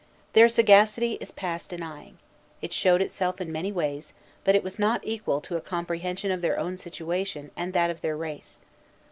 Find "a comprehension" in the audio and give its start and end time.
5.57-6.31